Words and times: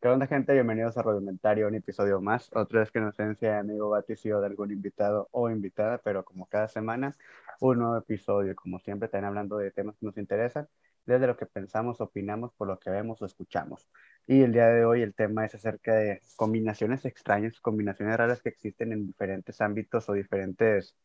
¿Qué 0.00 0.08
onda, 0.08 0.26
gente? 0.26 0.54
Bienvenidos 0.54 0.96
a 0.96 1.02
Rudimentario, 1.02 1.68
un 1.68 1.74
episodio 1.74 2.22
más. 2.22 2.48
Otra 2.54 2.80
vez 2.80 2.90
que 2.90 3.00
nos 3.00 3.12
esencia 3.14 3.58
amigo 3.58 3.90
Baticio 3.90 4.40
de 4.40 4.46
algún 4.46 4.70
invitado 4.72 5.28
o 5.30 5.50
invitada, 5.50 5.98
pero 5.98 6.24
como 6.24 6.46
cada 6.46 6.68
semana, 6.68 7.16
un 7.60 7.78
nuevo 7.80 7.98
episodio. 7.98 8.56
Como 8.56 8.78
siempre, 8.78 9.06
están 9.06 9.24
hablando 9.26 9.58
de 9.58 9.70
temas 9.70 9.96
que 9.98 10.06
nos 10.06 10.16
interesan, 10.16 10.68
desde 11.04 11.26
lo 11.26 11.36
que 11.36 11.44
pensamos, 11.44 12.00
opinamos, 12.00 12.50
por 12.54 12.68
lo 12.68 12.78
que 12.78 12.88
vemos 12.88 13.20
o 13.20 13.26
escuchamos. 13.26 13.88
Y 14.26 14.40
el 14.40 14.52
día 14.52 14.68
de 14.68 14.86
hoy 14.86 15.02
el 15.02 15.14
tema 15.14 15.44
es 15.44 15.54
acerca 15.54 15.94
de 15.94 16.22
combinaciones 16.36 17.04
extrañas, 17.04 17.60
combinaciones 17.60 18.16
raras 18.16 18.40
que 18.40 18.48
existen 18.48 18.92
en 18.92 19.06
diferentes 19.06 19.60
ámbitos 19.60 20.08
o 20.08 20.14
diferentes, 20.14 20.96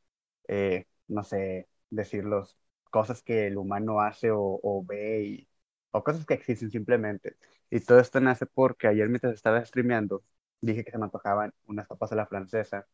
eh, 0.47 0.87
no 1.07 1.23
sé, 1.23 1.67
decirlos, 1.89 2.57
cosas 2.91 3.21
que 3.23 3.47
el 3.47 3.57
humano 3.57 3.99
hace 4.01 4.31
o, 4.31 4.39
o 4.63 4.85
ve 4.85 5.23
y, 5.23 5.49
o 5.97 6.03
cosas 6.03 6.25
que 6.25 6.33
existen 6.35 6.71
simplemente. 6.71 7.37
Y 7.69 7.79
todo 7.81 7.99
esto 7.99 8.19
nace 8.21 8.45
porque 8.45 8.87
ayer 8.87 9.07
mientras 9.09 9.33
estaba 9.33 9.63
streameando, 9.65 10.23
dije 10.61 10.83
que 10.85 10.91
se 10.91 10.97
me 10.97 11.05
antojaban 11.05 11.53
unas 11.67 11.87
papas 11.87 12.11
a 12.11 12.15
la 12.15 12.27
francesa 12.27 12.87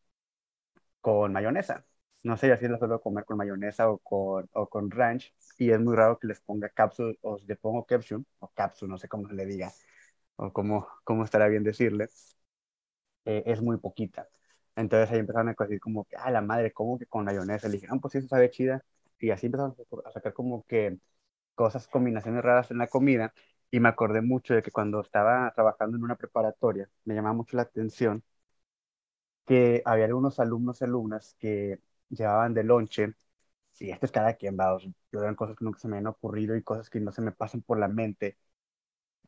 con 1.00 1.32
mayonesa. 1.32 1.84
No 2.22 2.36
sé, 2.36 2.52
así 2.52 2.68
las 2.68 2.78
suelo 2.78 3.00
comer 3.00 3.24
con 3.24 3.36
mayonesa 3.36 3.90
o 3.90 3.98
con, 3.98 4.48
o 4.52 4.68
con 4.68 4.90
ranch. 4.90 5.34
Y 5.58 5.70
es 5.70 5.80
muy 5.80 5.96
raro 5.96 6.18
que 6.18 6.26
les 6.28 6.40
ponga 6.40 6.68
capsule 6.68 7.18
o 7.22 7.38
le 7.46 7.56
pongo 7.56 7.84
capsule 7.84 8.24
o 8.38 8.48
capsule, 8.54 8.90
no 8.90 8.98
sé 8.98 9.08
cómo 9.08 9.28
se 9.28 9.34
le 9.34 9.44
diga 9.46 9.72
o 10.36 10.52
cómo, 10.52 10.88
cómo 11.04 11.24
estará 11.24 11.48
bien 11.48 11.64
decirle. 11.64 12.08
Eh, 13.24 13.42
es 13.46 13.60
muy 13.62 13.78
poquita. 13.78 14.28
Entonces 14.76 15.10
ahí 15.12 15.18
empezaron 15.20 15.48
a 15.48 15.54
decir 15.58 15.80
como 15.80 16.04
que, 16.04 16.16
ah, 16.16 16.30
la 16.30 16.40
madre, 16.42 16.72
¿cómo 16.72 16.98
que 16.98 17.06
con 17.06 17.24
mayonesa? 17.24 17.68
Le 17.68 17.74
dije, 17.74 17.86
ah, 17.90 17.96
pues 18.00 18.12
sí, 18.12 18.18
eso 18.18 18.28
sabe 18.28 18.50
chida. 18.50 18.84
Y 19.18 19.30
así 19.30 19.46
empezaron 19.46 19.76
a 20.04 20.10
sacar 20.12 20.32
como 20.32 20.64
que 20.66 20.98
cosas, 21.54 21.88
combinaciones 21.88 22.42
raras 22.42 22.70
en 22.70 22.78
la 22.78 22.88
comida 22.88 23.34
y 23.70 23.80
me 23.80 23.88
acordé 23.88 24.20
mucho 24.22 24.54
de 24.54 24.62
que 24.62 24.70
cuando 24.70 25.00
estaba 25.00 25.52
trabajando 25.54 25.96
en 25.96 26.04
una 26.04 26.16
preparatoria, 26.16 26.88
me 27.04 27.14
llamaba 27.14 27.34
mucho 27.34 27.56
la 27.56 27.62
atención 27.64 28.24
que 29.46 29.82
había 29.84 30.04
algunos 30.06 30.38
alumnos 30.40 30.80
y 30.80 30.84
alumnas 30.84 31.36
que 31.38 31.80
llevaban 32.10 32.54
de 32.54 32.64
lonche, 32.64 33.14
y 33.80 33.90
esto 33.90 34.06
es 34.06 34.12
cada 34.12 34.34
quien 34.36 34.58
va, 34.58 34.78
yo 35.12 35.20
eran 35.20 35.34
cosas 35.36 35.56
que 35.56 35.64
nunca 35.64 35.80
se 35.80 35.88
me 35.88 35.98
han 35.98 36.06
ocurrido 36.08 36.56
y 36.56 36.62
cosas 36.62 36.90
que 36.90 37.00
no 37.00 37.12
se 37.12 37.22
me 37.22 37.32
pasan 37.32 37.62
por 37.62 37.78
la 37.78 37.88
mente, 37.88 38.38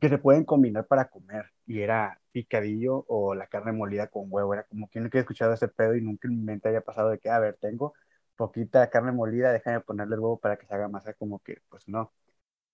que 0.00 0.08
se 0.08 0.18
pueden 0.18 0.44
combinar 0.44 0.86
para 0.86 1.10
comer, 1.10 1.46
y 1.66 1.80
era 1.82 2.20
picadillo 2.32 3.04
o 3.08 3.34
la 3.34 3.46
carne 3.48 3.72
molida 3.72 4.08
con 4.08 4.26
huevo, 4.30 4.54
era 4.54 4.64
como 4.64 4.88
que 4.90 5.00
nunca 5.00 5.18
he 5.18 5.22
escuchado 5.22 5.54
ese 5.54 5.68
pedo 5.68 5.96
y 5.96 6.02
nunca 6.02 6.28
en 6.28 6.36
mi 6.38 6.44
mente 6.44 6.68
había 6.68 6.82
pasado 6.82 7.10
de 7.10 7.18
que, 7.20 7.30
a 7.30 7.38
ver, 7.40 7.56
tengo 7.60 7.94
poquita 8.36 8.90
carne 8.90 9.12
molida, 9.12 9.52
déjame 9.52 9.80
ponerle 9.80 10.14
el 10.16 10.20
huevo 10.20 10.38
para 10.40 10.56
que 10.58 10.66
se 10.66 10.74
haga 10.74 10.88
masa, 10.88 11.14
como 11.14 11.40
que, 11.40 11.62
pues 11.70 11.88
no. 11.88 12.12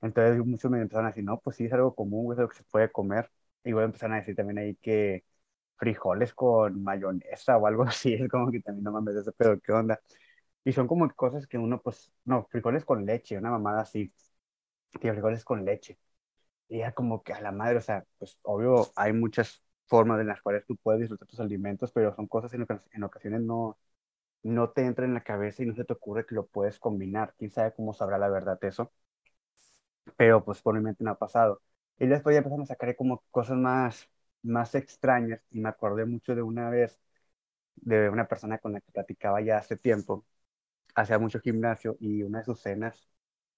Entonces 0.03 0.45
muchos 0.47 0.71
me 0.71 0.81
empezaron 0.81 1.07
a 1.07 1.11
decir, 1.11 1.25
no, 1.25 1.41
pues 1.41 1.57
sí, 1.57 1.65
es 1.67 1.73
algo 1.73 1.95
común, 1.95 2.33
es 2.33 2.39
algo 2.39 2.51
que 2.51 2.57
se 2.59 2.65
puede 2.65 2.91
comer. 2.91 3.31
Y 3.65 3.73
voy 3.73 3.83
a 3.83 3.85
empezar 3.87 4.13
a 4.13 4.17
decir 4.17 4.35
también 4.37 4.59
ahí 4.59 4.75
que 4.77 5.25
frijoles 5.77 6.35
con 6.35 6.83
mayonesa 6.83 7.57
o 7.59 7.67
algo 7.67 7.85
así, 7.85 8.15
es 8.15 8.29
como 8.31 8.51
que 8.51 8.61
también 8.61 8.85
no 8.85 8.93
mames 8.93 9.17
ese 9.17 9.33
pedo, 9.33 9.59
¿qué 9.61 9.73
onda? 9.73 10.01
Y 10.65 10.73
son 10.73 10.87
como 10.89 11.09
cosas 11.15 11.47
que 11.47 11.59
uno, 11.59 11.81
pues, 11.83 12.13
no, 12.25 12.47
frijoles 12.51 12.85
con 12.85 13.07
leche, 13.07 13.39
una 13.39 13.51
mamada 13.51 13.83
así, 13.83 14.13
que 15.01 15.13
frijoles 15.13 15.45
con 15.45 15.65
leche. 15.65 15.99
Y 16.69 16.79
ya 16.81 16.93
como 16.93 17.23
que 17.23 17.33
a 17.35 17.41
la 17.41 17.53
madre, 17.53 17.79
o 17.79 17.81
sea, 17.81 18.07
pues 18.19 18.39
obvio 18.43 18.93
hay 18.97 19.13
muchas 19.13 19.63
formas 19.87 20.21
en 20.21 20.29
las 20.29 20.43
cuales 20.43 20.67
tú 20.67 20.77
puedes 20.77 21.01
disfrutar 21.03 21.29
tus 21.29 21.41
alimentos, 21.41 21.93
pero 21.93 22.15
son 22.17 22.27
cosas 22.29 22.53
en, 22.55 22.67
en 22.93 23.05
ocasiones 23.05 23.43
no, 23.43 23.79
no 24.43 24.71
te 24.71 24.85
entra 24.87 25.05
en 25.07 25.15
la 25.15 25.23
cabeza 25.25 25.63
y 25.63 25.67
no 25.67 25.75
se 25.77 25.85
te 25.85 25.93
ocurre 25.95 26.27
que 26.27 26.35
lo 26.37 26.47
puedes 26.47 26.79
combinar. 26.81 27.35
¿Quién 27.39 27.51
sabe 27.53 27.75
cómo 27.75 27.95
sabrá 27.95 28.19
la 28.19 28.29
verdad 28.31 28.59
eso? 28.65 28.93
Pero 30.17 30.45
pues 30.45 30.61
por 30.63 30.75
mi 30.75 30.81
mente 30.81 31.05
no 31.05 31.11
ha 31.13 31.19
pasado. 31.19 31.63
Y 31.99 32.07
después 32.07 32.35
ya 32.35 32.39
empezaron 32.39 32.63
a 32.65 32.67
sacar 32.67 32.97
como 32.97 33.23
cosas 33.31 33.57
más, 33.57 34.09
más 34.43 34.75
extrañas 34.75 35.41
y 35.51 35.61
me 35.61 35.69
acordé 35.69 36.05
mucho 36.07 36.35
de 36.35 36.43
una 36.43 36.71
vez 36.71 37.01
de 37.77 38.11
una 38.11 38.29
persona 38.29 38.59
con 38.59 38.73
la 38.75 38.81
que 38.81 38.93
platicaba 38.93 39.41
ya 39.43 39.59
hace 39.59 39.77
tiempo, 39.77 40.27
hacía 40.95 41.19
mucho 41.19 41.41
gimnasio 41.41 41.97
y 42.01 42.23
una 42.23 42.41
de 42.41 42.45
sus 42.47 42.61
cenas 42.61 43.09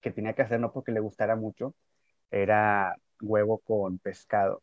que 0.00 0.10
tenía 0.12 0.34
que 0.34 0.42
hacer 0.42 0.60
no 0.60 0.72
porque 0.72 0.92
le 0.92 1.00
gustara 1.00 1.36
mucho, 1.36 1.74
era 2.30 2.96
huevo 3.22 3.58
con 3.60 3.98
pescado. 4.00 4.62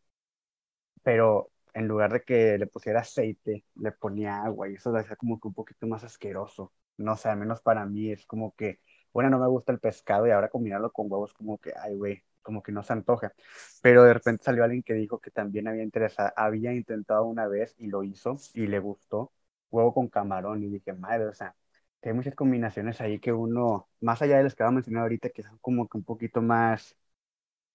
Pero 1.04 1.52
en 1.74 1.88
lugar 1.88 2.12
de 2.14 2.24
que 2.24 2.58
le 2.58 2.68
pusiera 2.68 3.02
aceite, 3.02 3.66
le 3.76 3.92
ponía 3.92 4.44
agua 4.44 4.70
y 4.70 4.76
eso 4.76 4.92
le 4.92 5.00
hacía 5.00 5.16
como 5.16 5.40
que 5.40 5.48
un 5.48 5.54
poquito 5.54 5.88
más 5.88 6.04
asqueroso. 6.04 6.74
No 6.98 7.16
sé, 7.16 7.30
al 7.30 7.38
menos 7.38 7.62
para 7.62 7.86
mí 7.86 8.12
es 8.12 8.26
como 8.26 8.54
que 8.56 8.80
bueno, 9.14 9.30
no 9.30 9.40
me 9.40 9.48
gusta 9.48 9.72
el 9.72 9.80
pescado 9.80 10.28
y 10.28 10.32
ahora 10.32 10.50
combinarlo 10.50 10.92
con 10.92 11.12
huevos 11.12 11.34
como 11.34 11.58
que, 11.60 11.74
ay, 11.82 11.96
güey, 11.96 12.24
como 12.42 12.62
que 12.64 12.72
no 12.72 12.84
se 12.84 12.94
antoja. 12.94 13.34
Pero 13.82 14.04
de 14.04 14.14
repente 14.14 14.44
salió 14.44 14.64
alguien 14.64 14.84
que 14.84 14.94
dijo 14.94 15.20
que 15.20 15.32
también 15.32 15.68
había 15.68 15.84
interesado, 15.84 16.32
había 16.36 16.74
intentado 16.74 17.26
una 17.26 17.48
vez 17.48 17.76
y 17.78 17.88
lo 17.88 18.04
hizo 18.04 18.38
y 18.54 18.68
le 18.68 18.80
gustó 18.80 19.32
huevo 19.72 19.94
con 19.94 20.08
camarón 20.10 20.64
y 20.64 20.68
dije, 20.70 20.94
madre, 20.94 21.28
o 21.28 21.34
sea, 21.34 21.56
hay 22.02 22.14
muchas 22.14 22.36
combinaciones 22.36 23.02
ahí 23.02 23.20
que 23.20 23.32
uno, 23.34 23.88
más 24.02 24.22
allá 24.22 24.38
de 24.38 24.44
las 24.44 24.56
que 24.56 24.64
vamos 24.64 24.74
a 24.76 24.80
mencionar 24.80 25.04
ahorita, 25.04 25.30
que 25.30 25.44
son 25.44 25.58
como 25.60 25.88
que 25.88 25.98
un 25.98 26.04
poquito 26.04 26.42
más 26.42 26.96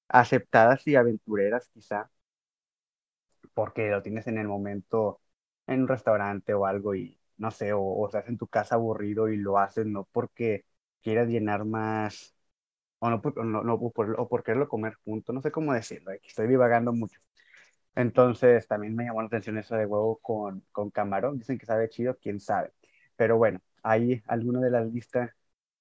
aceptadas 0.09 0.87
y 0.89 0.97
aventureras 0.97 1.69
quizá, 1.71 2.11
porque 3.55 3.91
lo 3.91 4.03
tienes 4.03 4.27
en 4.27 4.39
el 4.39 4.49
momento 4.49 5.21
en 5.67 5.83
un 5.83 5.89
restaurante 5.89 6.55
o 6.55 6.67
algo 6.67 6.95
y 6.95 7.19
no 7.37 7.51
sé, 7.51 7.73
o, 7.73 7.81
o 7.83 8.07
estás 8.07 8.29
en 8.29 8.39
tu 8.39 8.47
casa 8.49 8.77
aburrido 8.77 9.29
y 9.29 9.37
lo 9.37 9.59
haces 9.59 9.87
no 9.87 10.05
porque 10.13 10.65
quieras 11.05 11.29
llenar 11.29 11.67
más, 11.67 12.37
o 13.01 13.11
no, 13.11 13.23
por, 13.23 13.45
no, 13.45 13.65
no 13.65 13.81
por, 13.93 14.21
o 14.21 14.29
por 14.29 14.45
quererlo 14.45 14.69
comer 14.69 14.95
junto, 15.05 15.33
no 15.33 15.43
sé 15.43 15.53
cómo 15.53 15.73
decirlo, 15.75 16.13
estoy 16.13 16.49
divagando 16.49 16.93
mucho. 16.93 17.21
Entonces, 17.95 18.67
también 18.67 18.97
me 18.97 19.05
llamó 19.05 19.21
la 19.23 19.29
atención 19.29 19.59
eso 19.59 19.77
de 19.77 19.87
huevo 19.87 20.19
con, 20.19 20.63
con 20.73 20.91
camarón, 20.91 21.39
dicen 21.39 21.59
que 21.59 21.67
sabe 21.67 21.89
chido, 21.89 22.17
quién 22.19 22.41
sabe. 22.41 22.73
Pero 23.17 23.37
bueno, 23.39 23.61
hay 23.83 24.23
alguna 24.27 24.61
de 24.61 24.71
las 24.71 24.87
listas 24.93 25.31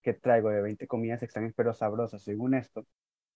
que 0.02 0.14
traigo 0.14 0.50
de 0.50 0.62
20 0.62 0.88
comidas 0.88 1.24
extrañas 1.24 1.54
pero 1.56 1.74
sabrosas, 1.74 2.22
según 2.24 2.54
esto, 2.56 2.86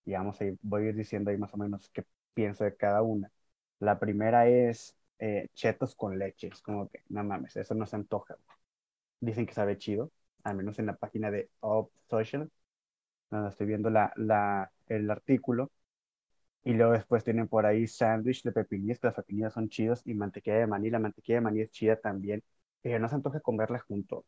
y 0.05 0.13
vamos 0.13 0.41
a 0.41 0.45
ir, 0.45 0.57
voy 0.61 0.85
a 0.87 0.89
ir 0.89 0.95
diciendo 0.95 1.31
ahí 1.31 1.37
más 1.37 1.53
o 1.53 1.57
menos 1.57 1.89
qué 1.93 2.05
pienso 2.33 2.63
de 2.63 2.75
cada 2.75 3.01
una. 3.03 3.31
La 3.79 3.99
primera 3.99 4.47
es 4.49 4.97
eh, 5.19 5.49
chetos 5.53 5.95
con 5.95 6.17
leche, 6.19 6.47
es 6.49 6.61
como 6.61 6.89
que, 6.89 7.03
no 7.09 7.23
mames, 7.23 7.55
eso 7.57 7.75
no 7.75 7.85
se 7.87 7.95
antoja. 7.97 8.37
Dicen 9.19 9.45
que 9.45 9.53
sabe 9.53 9.77
chido, 9.77 10.11
al 10.47 10.55
menos 10.57 10.79
en 10.79 10.87
la 10.87 10.95
página 10.97 11.31
de 11.31 11.49
Up 11.61 11.91
Social, 12.09 12.51
donde 13.31 13.49
estoy 13.49 13.67
viendo 13.67 13.89
la, 13.89 14.13
la, 14.17 14.71
el 14.87 15.09
artículo. 15.11 15.71
Y 16.63 16.73
luego 16.73 16.93
después 16.93 17.23
tienen 17.23 17.47
por 17.47 17.65
ahí 17.65 17.87
sándwich 17.87 18.43
de 18.43 18.51
pepinillas, 18.51 18.99
que 18.99 19.07
las 19.07 19.15
pepinillas 19.15 19.53
son 19.53 19.69
chidos, 19.69 20.01
y 20.05 20.13
mantequilla 20.13 20.57
de 20.57 20.67
maní. 20.67 20.89
La 20.89 20.99
mantequilla 20.99 21.37
de 21.37 21.41
maní 21.41 21.61
es 21.61 21.71
chida 21.71 21.95
también, 21.97 22.43
pero 22.81 22.99
no 22.99 23.09
se 23.09 23.15
antoja 23.15 23.39
comerla 23.39 23.79
junto. 23.79 24.25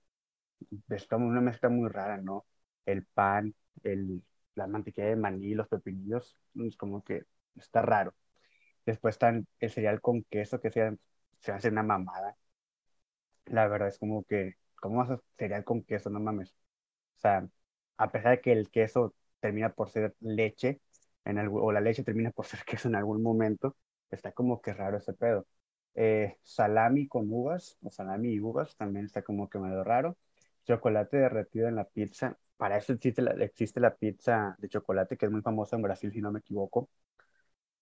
Es 0.90 1.08
como 1.08 1.28
una 1.28 1.42
mezcla 1.42 1.70
muy 1.70 1.90
rara, 1.90 2.18
¿no? 2.18 2.46
El 2.86 3.06
pan, 3.06 3.54
el, 3.84 4.24
la 4.56 4.68
mantequilla 4.68 5.08
de 5.08 5.16
maní, 5.16 5.54
los 5.56 5.68
pepinillos, 5.68 6.38
es 6.56 6.78
como 6.78 7.04
que 7.04 7.24
está 7.56 7.82
raro. 7.82 8.14
Después 8.86 9.16
están 9.16 9.48
el 9.60 9.72
cereal 9.72 10.02
con 10.02 10.24
queso, 10.26 10.60
que 10.62 10.72
se, 10.72 10.98
se 11.40 11.52
hace 11.54 11.70
una 11.70 11.84
mamada. 11.84 12.38
La 13.46 13.68
verdad 13.68 13.90
es 13.90 13.98
como 14.00 14.24
que 14.24 14.56
¿cómo 14.80 15.00
vas 15.00 15.12
a 15.12 15.20
cereal 15.38 15.64
con 15.64 15.84
queso? 15.84 16.10
No 16.10 16.20
mames. 16.20 16.52
O 17.18 17.20
sea, 17.20 17.48
a 17.98 18.12
pesar 18.12 18.32
de 18.38 18.42
que 18.42 18.52
el 18.54 18.70
queso 18.70 19.16
termina 19.40 19.74
por 19.74 19.90
ser 19.90 20.16
leche, 20.22 20.82
en 21.26 21.38
o 21.40 21.72
la 21.72 21.82
leche 21.82 22.04
termina 22.04 22.32
por 22.32 22.46
ser 22.48 22.64
queso 22.66 22.88
en 22.88 22.96
algún 22.96 23.22
momento, 23.24 23.76
está 24.12 24.32
como 24.32 24.62
que 24.62 24.74
raro 24.74 24.98
ese 24.98 25.14
pedo. 25.14 25.48
Eh, 25.96 26.38
salami 26.44 27.08
con 27.08 27.28
uvas, 27.32 27.78
o 27.84 27.92
salami 27.92 28.30
y 28.34 28.40
uvas, 28.40 28.76
también 28.78 29.06
está 29.06 29.22
como 29.24 29.50
que 29.50 29.60
medio 29.60 29.84
raro. 29.84 30.18
Chocolate 30.66 31.18
derretido 31.18 31.68
en 31.68 31.76
la 31.76 31.86
pizza. 31.86 32.38
Para 32.58 32.78
eso 32.78 32.94
existe 32.94 33.22
la, 33.22 33.32
existe 33.44 33.80
la 33.80 33.96
pizza 33.96 34.56
de 34.60 34.70
chocolate, 34.70 35.18
que 35.18 35.26
es 35.26 35.32
muy 35.32 35.42
famosa 35.42 35.76
en 35.76 35.82
Brasil, 35.84 36.12
si 36.12 36.22
no 36.22 36.32
me 36.32 36.40
equivoco. 36.40 36.90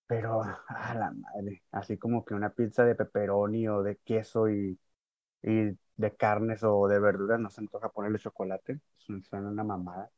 Pero, 0.08 0.41
a 0.44 0.94
la 0.96 1.12
madre, 1.12 1.64
así 1.72 1.97
como 1.97 2.24
que 2.24 2.34
una 2.34 2.50
pizza 2.53 2.85
de 2.85 2.96
pepperoni 2.96 3.67
o 3.67 3.84
de 3.84 3.97
queso 3.97 4.50
y, 4.50 4.79
y 5.43 5.72
de 5.97 6.16
carnes 6.16 6.64
o 6.64 6.88
de 6.88 6.99
verduras, 6.99 7.40
no 7.40 7.49
se 7.49 7.61
antoja 7.61 7.90
ponerle 7.90 8.20
chocolate, 8.20 8.79
suena 8.97 9.49
una 9.49 9.64
mamada. 9.64 10.11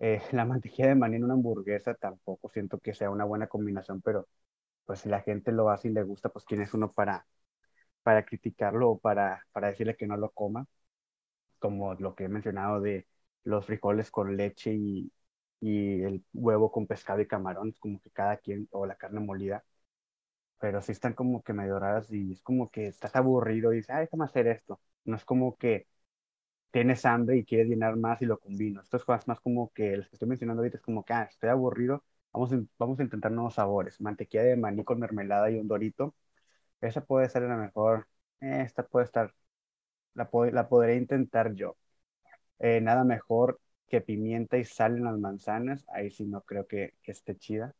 Eh, 0.00 0.20
la 0.32 0.44
mantequilla 0.44 0.88
de 0.88 0.94
maní 0.96 1.16
en 1.16 1.24
una 1.24 1.34
hamburguesa 1.34 1.94
tampoco 1.94 2.50
siento 2.50 2.78
que 2.80 2.94
sea 2.94 3.10
una 3.10 3.24
buena 3.24 3.48
combinación, 3.48 4.02
pero 4.02 4.28
pues 4.86 5.00
si 5.00 5.08
la 5.10 5.22
gente 5.22 5.52
lo 5.52 5.70
hace 5.70 5.88
y 5.88 5.92
le 5.92 6.02
gusta, 6.04 6.30
pues 6.30 6.44
quién 6.46 6.62
es 6.62 6.74
uno 6.74 6.90
para, 6.92 7.26
para 8.02 8.24
criticarlo 8.26 8.90
o 8.92 8.98
para, 9.00 9.44
para 9.52 9.68
decirle 9.68 9.96
que 9.96 10.06
no 10.08 10.16
lo 10.16 10.30
coma, 10.32 10.66
como 11.58 11.94
lo 11.94 12.14
que 12.14 12.24
he 12.24 12.28
mencionado 12.28 12.80
de 12.80 13.06
los 13.44 13.66
frijoles 13.66 14.10
con 14.10 14.36
leche 14.36 14.72
y, 14.74 15.12
y 15.60 16.02
el 16.02 16.24
huevo 16.32 16.70
con 16.72 16.86
pescado 16.86 17.20
y 17.20 17.26
camarón, 17.26 17.72
como 17.80 18.00
que 18.00 18.10
cada 18.10 18.36
quien, 18.38 18.68
o 18.72 18.86
la 18.86 18.96
carne 18.96 19.20
molida, 19.20 19.64
pero 20.60 20.80
sí 20.82 20.92
están 20.92 21.14
como 21.14 21.42
que 21.42 21.52
medio 21.52 21.78
raras 21.78 22.10
y 22.12 22.32
es 22.32 22.42
como 22.42 22.70
que 22.70 22.86
estás 22.88 23.16
aburrido 23.16 23.72
y 23.72 23.76
dices, 23.78 23.90
ay, 23.90 24.02
déjame 24.06 24.24
hacer 24.24 24.46
esto. 24.48 24.80
No 25.04 25.16
es 25.16 25.24
como 25.24 25.56
que 25.56 25.86
tienes 26.70 27.04
hambre 27.06 27.36
y 27.38 27.44
quieres 27.44 27.68
llenar 27.68 27.96
más 27.96 28.22
y 28.22 28.26
lo 28.26 28.38
combino. 28.40 28.80
Esto 28.82 28.96
es 28.98 29.28
más 29.28 29.40
como 29.40 29.72
que 29.72 29.96
los 29.98 30.08
que 30.08 30.16
estoy 30.16 30.28
mencionando 30.28 30.62
ahorita 30.62 30.78
es 30.78 30.82
como 30.82 31.04
que, 31.04 31.12
ah, 31.14 31.24
estoy 31.30 31.50
aburrido, 31.50 32.04
Vamos 32.32 32.52
a, 32.52 32.60
vamos 32.78 32.98
a 33.00 33.02
intentar 33.04 33.32
nuevos 33.32 33.54
sabores. 33.54 34.00
Mantequilla 34.00 34.42
de 34.44 34.56
maní 34.56 34.84
con 34.84 34.98
mermelada 35.00 35.50
y 35.50 35.58
un 35.58 35.68
dorito. 35.68 36.14
Esa 36.80 37.04
puede 37.04 37.28
ser 37.30 37.42
la 37.44 37.56
mejor. 37.56 38.08
Esta 38.40 38.86
puede 38.86 39.06
estar. 39.06 39.34
La, 40.14 40.30
la 40.52 40.68
podré 40.68 40.96
intentar 40.96 41.54
yo. 41.54 41.76
Eh, 42.60 42.80
nada 42.80 43.04
mejor 43.04 43.60
que 43.88 44.00
pimienta 44.02 44.58
y 44.58 44.64
sal 44.64 44.96
en 44.98 45.04
las 45.04 45.18
manzanas. 45.18 45.84
Ahí 45.88 46.10
sí 46.10 46.24
no 46.26 46.42
creo 46.42 46.66
que, 46.66 46.94
que 47.02 47.12
esté 47.12 47.36
chida. 47.38 47.74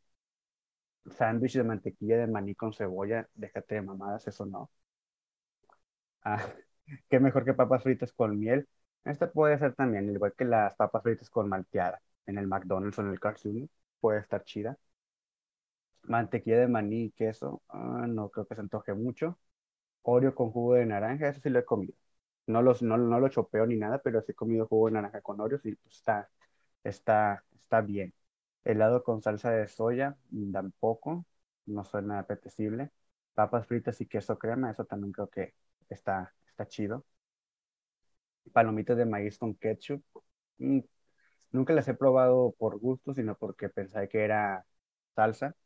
Sándwich 1.17 1.55
de 1.59 1.63
mantequilla 1.69 2.17
de 2.19 2.27
maní 2.27 2.57
con 2.57 2.73
cebolla. 2.73 3.29
Déjate 3.35 3.77
de 3.77 3.83
mamadas, 3.83 4.27
eso 4.27 4.45
no. 4.47 4.69
Ah, 6.25 6.53
qué 7.09 7.21
mejor 7.21 7.45
que 7.45 7.55
papas 7.55 7.83
fritas 7.83 8.13
con 8.13 8.39
miel. 8.39 8.69
Esta 9.05 9.31
puede 9.33 9.59
ser 9.59 9.75
también, 9.75 10.11
igual 10.11 10.35
que 10.37 10.45
las 10.45 10.75
papas 10.77 11.03
fritas 11.03 11.31
con 11.31 11.49
malteada 11.49 12.01
en 12.27 12.39
el 12.39 12.47
McDonald's 12.47 12.99
o 12.99 13.03
en 13.03 13.09
el 13.11 13.21
Carl's 13.21 13.43
puede 14.01 14.21
estar 14.21 14.45
chida. 14.45 14.79
Mantequilla 16.05 16.59
de 16.61 16.67
maní 16.69 17.05
y 17.05 17.11
queso, 17.13 17.63
ah, 17.69 18.07
no 18.09 18.29
creo 18.31 18.47
que 18.47 18.55
se 18.57 18.61
antoje 18.61 18.93
mucho. 18.95 19.39
Oreo 20.03 20.35
con 20.35 20.51
jugo 20.53 20.75
de 20.75 20.87
naranja, 20.87 21.29
eso 21.29 21.41
sí 21.43 21.51
lo 21.51 21.59
he 21.61 21.65
comido. 21.67 21.95
No, 22.47 22.63
los, 22.63 22.83
no, 22.83 22.99
no 22.99 23.21
lo 23.21 23.29
chopeo 23.29 23.67
ni 23.67 23.77
nada, 23.77 24.01
pero 24.03 24.23
sí 24.23 24.33
he 24.33 24.35
comido 24.35 24.67
jugo 24.69 24.89
de 24.89 24.95
naranja 24.95 25.23
con 25.23 25.41
Oreo 25.41 25.61
y 25.65 25.77
pues 25.77 25.97
está, 25.97 26.31
está, 26.85 27.45
está 27.55 27.81
bien. 27.83 28.15
Helado 28.65 29.05
con 29.05 29.23
salsa 29.23 29.51
de 29.53 29.69
soya, 29.69 30.17
tampoco, 30.53 31.27
no 31.67 31.85
suena 31.85 32.21
apetecible. 32.21 32.91
Papas 33.35 33.67
fritas 33.67 34.01
y 34.01 34.07
queso 34.07 34.39
crema, 34.39 34.71
eso 34.73 34.85
también 34.87 35.13
creo 35.13 35.29
que 35.31 35.55
está, 35.91 36.35
está 36.53 36.67
chido. 36.69 37.05
Palomitas 38.53 38.97
de 38.97 39.07
maíz 39.07 39.39
con 39.39 39.55
ketchup, 39.55 40.03
mm, 40.59 40.81
nunca 41.53 41.73
las 41.75 41.89
he 41.89 41.95
probado 41.95 42.55
por 42.59 42.79
gusto, 42.81 43.15
sino 43.15 43.37
porque 43.39 43.69
pensé 43.71 44.09
que 44.09 44.25
era 44.25 44.67
salsa. 45.17 45.57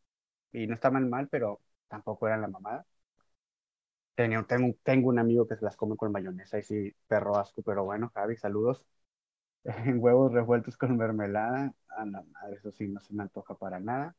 Y 0.53 0.67
no 0.69 0.75
estaban 0.75 1.11
mal, 1.11 1.29
pero 1.31 1.63
tampoco 1.89 2.27
eran 2.29 2.43
la 2.43 2.49
mamada. 2.49 2.87
Tengo, 4.15 4.45
tengo, 4.47 4.75
tengo 4.83 5.09
un 5.11 5.19
amigo 5.19 5.47
que 5.47 5.57
se 5.57 5.65
las 5.65 5.77
come 5.77 5.97
con 5.97 6.11
mayonesa 6.13 6.59
y 6.59 6.63
sí, 6.63 6.95
perro 7.07 7.37
asco, 7.39 7.63
pero 7.63 7.85
bueno, 7.85 8.11
Javi, 8.15 8.37
saludos. 8.37 8.85
En 9.65 9.99
huevos 10.01 10.33
revueltos 10.33 10.77
con 10.79 10.97
mermelada. 10.97 11.75
Ah, 11.91 12.05
no, 12.07 12.25
madre, 12.27 12.57
eso 12.59 12.73
sí, 12.73 12.89
no 12.89 13.01
se 13.01 13.15
me 13.15 13.23
antoja 13.25 13.57
para 13.57 13.81
nada. 13.81 14.17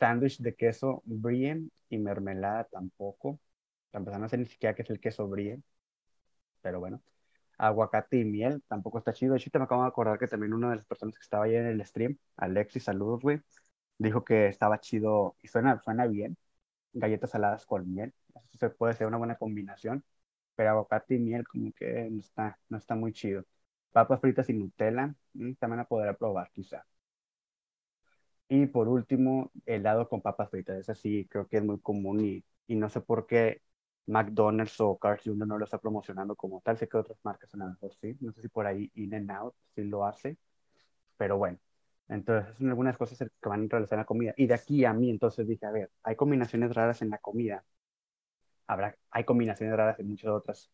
Sándwich 0.00 0.40
de 0.42 0.54
queso 0.56 1.02
brie 1.06 1.62
y 1.90 1.98
mermelada 1.98 2.64
tampoco. 2.66 3.40
Para 3.92 4.18
no 4.18 4.28
sé 4.28 4.38
ni 4.38 4.46
siquiera 4.46 4.74
qué 4.76 4.82
es 4.82 4.90
el 4.90 5.00
queso 5.00 5.28
brie. 5.28 5.60
Pero 6.62 6.80
bueno 6.80 7.02
aguacate 7.58 8.18
y 8.18 8.24
miel, 8.24 8.62
tampoco 8.68 8.98
está 8.98 9.12
chido. 9.12 9.32
De 9.34 9.38
hecho, 9.40 9.50
te 9.50 9.58
me 9.58 9.64
acabo 9.66 9.82
de 9.82 9.88
acordar 9.88 10.18
que 10.18 10.28
también 10.28 10.54
una 10.54 10.70
de 10.70 10.76
las 10.76 10.86
personas 10.86 11.16
que 11.16 11.22
estaba 11.22 11.44
ahí 11.44 11.54
en 11.56 11.66
el 11.66 11.84
stream, 11.86 12.18
Alexis, 12.36 12.84
saludos, 12.84 13.20
güey, 13.22 13.40
dijo 13.98 14.24
que 14.24 14.48
estaba 14.48 14.80
chido 14.80 15.36
y 15.42 15.48
suena, 15.48 15.80
suena 15.82 16.06
bien. 16.06 16.36
Galletas 16.94 17.30
saladas 17.30 17.66
con 17.66 17.92
miel, 17.92 18.14
eso 18.48 18.58
se 18.58 18.70
puede 18.70 18.94
ser 18.94 19.06
una 19.08 19.18
buena 19.18 19.36
combinación, 19.38 20.04
pero 20.56 20.70
aguacate 20.70 21.16
y 21.16 21.18
miel 21.20 21.46
como 21.48 21.72
que 21.72 22.08
no 22.10 22.20
está, 22.20 22.58
no 22.68 22.78
está 22.78 22.94
muy 22.96 23.12
chido. 23.12 23.44
Papas 23.92 24.20
fritas 24.20 24.48
y 24.50 24.54
Nutella, 24.54 25.14
mm, 25.34 25.54
también 25.54 25.78
la 25.78 25.86
podré 25.88 26.14
probar 26.14 26.50
quizá. 26.52 26.86
Y 28.48 28.66
por 28.66 28.88
último, 28.88 29.52
helado 29.66 30.08
con 30.08 30.22
papas 30.22 30.50
fritas. 30.50 30.78
Ese 30.78 30.94
sí 30.94 31.26
creo 31.30 31.46
que 31.48 31.58
es 31.58 31.64
muy 31.64 31.80
común 31.80 32.24
y, 32.24 32.44
y 32.66 32.76
no 32.76 32.88
sé 32.88 33.00
por 33.00 33.26
qué 33.26 33.62
McDonald's 34.08 34.80
o 34.80 34.98
Carl's 34.98 35.22
Jr. 35.24 35.46
no 35.46 35.58
lo 35.58 35.64
está 35.64 35.78
promocionando 35.78 36.34
como 36.36 36.60
tal. 36.62 36.78
Sé 36.78 36.88
que 36.88 36.96
otras 36.96 37.18
marcas 37.24 37.54
a 37.54 37.58
lo 37.58 37.68
mejor 37.68 37.94
sí. 38.00 38.16
No 38.20 38.32
sé 38.32 38.42
si 38.42 38.48
por 38.48 38.66
ahí 38.66 38.90
In 38.94 39.14
and 39.14 39.30
Out 39.30 39.54
sí 39.74 39.84
lo 39.84 40.04
hace. 40.06 40.38
Pero 41.16 41.38
bueno. 41.38 41.58
Entonces, 42.08 42.56
son 42.56 42.68
algunas 42.70 42.96
cosas 42.96 43.18
que 43.18 43.48
van 43.48 43.64
a 43.64 43.68
realizar 43.68 43.96
en 43.96 44.00
la 44.00 44.06
comida. 44.06 44.34
Y 44.36 44.46
de 44.46 44.54
aquí 44.54 44.84
a 44.84 44.92
mí, 44.94 45.10
entonces 45.10 45.46
dije, 45.46 45.66
a 45.66 45.70
ver, 45.70 45.90
hay 46.02 46.16
combinaciones 46.16 46.74
raras 46.74 47.02
en 47.02 47.10
la 47.10 47.18
comida. 47.18 47.64
Habrá, 48.66 48.96
hay 49.10 49.24
combinaciones 49.24 49.76
raras 49.76 49.98
en 49.98 50.08
muchas 50.08 50.30
otras 50.30 50.70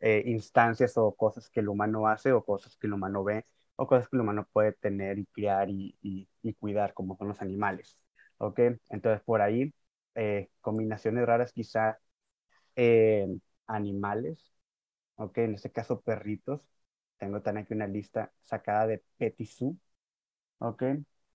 eh, 0.00 0.22
instancias 0.26 0.96
o 0.98 1.14
cosas 1.14 1.50
que 1.50 1.60
el 1.60 1.68
humano 1.68 2.08
hace 2.08 2.32
o 2.32 2.44
cosas 2.44 2.76
que 2.76 2.86
el 2.86 2.94
humano 2.94 3.24
ve 3.24 3.46
o 3.76 3.86
cosas 3.86 4.08
que 4.08 4.16
el 4.16 4.22
humano 4.22 4.48
puede 4.52 4.72
tener 4.72 5.18
y 5.18 5.26
criar 5.26 5.70
y, 5.70 5.96
y, 6.02 6.54
cuidar, 6.54 6.94
como 6.94 7.16
son 7.16 7.28
los 7.28 7.40
animales. 7.42 7.98
¿Ok? 8.38 8.60
Entonces, 8.90 9.22
por 9.24 9.40
ahí, 9.42 9.72
eh, 10.14 10.50
combinaciones 10.60 11.26
raras 11.26 11.52
quizá 11.52 11.98
animales, 13.66 14.52
ok, 15.16 15.38
en 15.38 15.54
este 15.54 15.72
caso 15.72 16.00
perritos. 16.02 16.68
Tengo 17.18 17.42
también 17.42 17.64
aquí 17.66 17.74
una 17.74 17.86
lista 17.88 18.32
sacada 18.42 18.86
de 18.86 19.04
Petisú, 19.18 19.78
ok, 20.58 20.82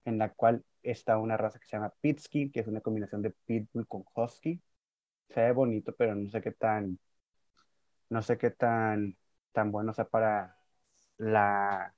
en 0.05 0.17
la 0.19 0.33
cual 0.33 0.65
está 0.83 1.17
una 1.17 1.37
raza 1.37 1.59
que 1.59 1.65
se 1.67 1.73
llama 1.77 1.93
Pitsky, 2.01 2.51
que 2.51 2.61
es 2.61 2.67
una 2.67 2.81
combinación 2.81 3.21
de 3.21 3.31
Pitbull 3.31 3.87
con 3.87 4.03
Husky. 4.15 4.61
Se 5.29 5.41
ve 5.41 5.51
bonito, 5.53 5.95
pero 5.97 6.15
no 6.15 6.29
sé 6.29 6.41
qué 6.41 6.51
tan, 6.53 6.99
no 8.09 8.21
sé 8.21 8.37
qué 8.37 8.51
tan, 8.51 9.17
tan 9.51 9.71
bueno 9.71 9.93
sea 9.93 10.05
para 10.09 10.57
la 11.17 11.95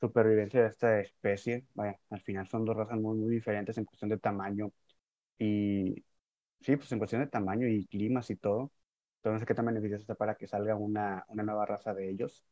supervivencia 0.00 0.62
de 0.62 0.68
esta 0.68 1.00
especie. 1.00 1.66
Vaya, 1.74 1.98
al 2.10 2.20
final 2.22 2.46
son 2.48 2.64
dos 2.64 2.76
razas 2.76 2.98
muy, 2.98 3.16
muy 3.18 3.34
diferentes 3.34 3.78
en 3.78 3.84
cuestión 3.84 4.10
de 4.10 4.18
tamaño 4.18 4.72
y, 5.38 6.04
sí, 6.62 6.76
pues 6.76 6.92
en 6.92 6.98
cuestión 6.98 7.22
de 7.22 7.28
tamaño 7.28 7.68
y 7.68 7.86
climas 7.88 8.30
y 8.30 8.36
todo. 8.36 8.72
Entonces, 9.22 9.46
¿qué 9.46 9.54
tan 9.54 9.66
beneficioso 9.66 10.02
está 10.02 10.14
para 10.14 10.34
que 10.36 10.46
salga 10.46 10.74
una, 10.76 11.24
una 11.28 11.42
nueva 11.42 11.66
raza 11.66 11.94
de 11.94 12.10
ellos? 12.10 12.44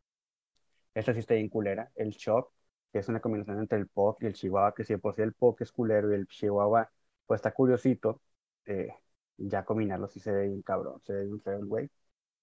Esta 0.94 1.12
sí 1.12 1.20
está 1.20 1.34
bien 1.34 1.48
culera. 1.48 1.90
El 1.94 2.10
Shock, 2.10 2.52
que 2.92 2.98
es 3.00 3.08
una 3.08 3.20
combinación 3.20 3.58
entre 3.60 3.78
el 3.78 3.88
Pop 3.88 4.22
y 4.22 4.26
el 4.26 4.34
Chihuahua, 4.34 4.74
que 4.74 4.84
si 4.84 4.96
por 4.96 5.14
sí 5.14 5.22
el 5.22 5.34
Pop 5.34 5.60
es 5.60 5.72
culero 5.72 6.10
y 6.12 6.14
el 6.14 6.26
Chihuahua, 6.26 6.90
pues 7.26 7.38
está 7.38 7.52
curiosito. 7.52 8.22
Eh, 8.64 8.88
ya 9.36 9.64
combinarlo 9.64 10.08
sí 10.08 10.20
se 10.20 10.32
ve 10.32 10.46
bien 10.48 10.62
cabrón, 10.62 11.00
se 11.04 11.12
ve 11.12 11.24
bien 11.24 11.40
feo 11.40 11.58
el 11.58 11.66
güey. 11.66 11.90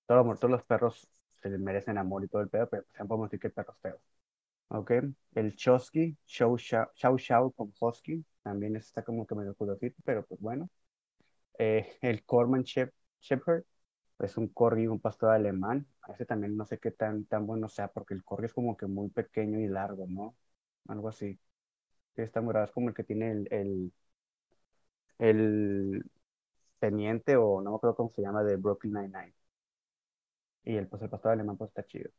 Todos, 0.05 0.39
todos 0.39 0.51
los 0.51 0.63
perros 0.63 1.09
se 1.41 1.49
les 1.49 1.59
merecen 1.59 1.97
amor 1.97 2.23
y 2.23 2.27
todo 2.27 2.41
el 2.41 2.49
pedo, 2.49 2.69
pero 2.69 2.83
pues, 2.85 3.07
podemos 3.07 3.29
decir 3.29 3.39
que 3.41 3.47
el 3.47 3.53
perro 3.53 3.73
es 3.73 3.79
feo. 3.81 4.01
¿Ok? 4.69 4.91
El 5.35 5.55
Chosky, 5.55 6.17
Chow 6.25 6.57
Chow 6.57 7.53
con 7.53 7.73
Husky, 7.79 8.25
también 8.43 8.75
está 8.75 9.03
como 9.03 9.25
que 9.27 9.35
medio 9.35 9.55
curiosito, 9.55 9.97
pero 10.05 10.25
pues 10.25 10.39
bueno. 10.41 10.69
Eh, 11.57 11.97
el 12.01 12.23
Corman 12.25 12.63
Shepherd, 12.63 13.63
es 14.25 14.37
un 14.37 14.47
corgi, 14.49 14.87
un 14.87 14.99
pastor 14.99 15.31
alemán. 15.31 15.87
Ese 16.09 16.25
también 16.25 16.55
no 16.57 16.65
sé 16.65 16.79
qué 16.79 16.91
tan, 16.91 17.25
tan 17.25 17.45
bueno 17.47 17.69
sea, 17.69 17.87
porque 17.89 18.13
el 18.13 18.23
corgi 18.23 18.45
es 18.47 18.53
como 18.53 18.77
que 18.77 18.87
muy 18.87 19.09
pequeño 19.09 19.59
y 19.59 19.67
largo, 19.67 20.05
¿no? 20.09 20.35
Algo 20.87 21.09
así. 21.09 21.39
está 22.15 22.41
muy 22.41 22.55
es 22.63 22.71
como 22.71 22.89
el 22.89 22.95
que 22.95 23.03
tiene 23.05 23.31
el, 23.31 23.47
el, 23.51 23.93
el 25.19 26.03
teniente, 26.79 27.37
o 27.37 27.61
no 27.61 27.71
me 27.71 27.77
acuerdo 27.77 27.95
cómo 27.97 28.09
se 28.11 28.21
llama, 28.23 28.43
de 28.43 28.57
Brooklyn 28.57 28.93
Nine-Nine. 28.95 29.35
Y 30.65 30.75
el, 30.75 30.87
pues, 30.89 31.01
pastor 31.09 31.31
alemán 31.31 31.55
pues 31.57 31.69
está 31.69 31.85
chido. 31.85 32.09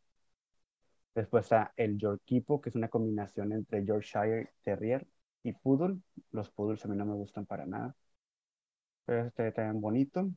Después 1.15 1.47
está 1.47 1.73
el 1.77 1.99
Yorkipo, 1.99 2.61
que 2.61 2.69
es 2.69 2.77
una 2.77 2.89
combinación 2.89 3.53
entre 3.53 3.85
Yorkshire 3.85 4.51
Terrier 4.63 5.05
y 5.43 5.53
Poodle. 5.53 5.99
Los 6.31 6.51
Poodles 6.51 6.85
a 6.85 6.89
mí 6.89 6.97
no 6.97 7.05
me 7.05 7.15
gustan 7.15 7.47
para 7.47 7.67
nada. 7.67 7.97
Pero 9.07 9.27
este 9.27 9.51
también 9.53 9.81
bonito. 9.81 10.31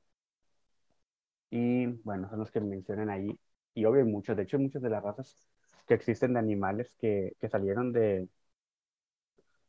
Y 1.49 1.87
bueno, 2.03 2.29
son 2.29 2.39
los 2.39 2.51
que 2.51 2.59
mencionan 2.61 3.09
ahí. 3.09 3.39
Y 3.73 3.85
obvio, 3.85 4.05
muchos, 4.05 4.35
de 4.37 4.43
hecho, 4.43 4.59
muchas 4.59 4.81
de 4.81 4.89
las 4.89 5.03
razas 5.03 5.47
que 5.87 5.93
existen 5.95 6.33
de 6.33 6.39
animales 6.39 6.93
que, 6.99 7.35
que 7.39 7.49
salieron 7.49 7.91
de, 7.93 8.27